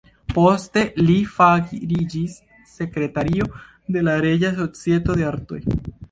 [0.35, 2.37] Poste li fariĝis
[2.71, 3.47] sekretario
[3.97, 5.61] de la Reĝa Societo de Artoj.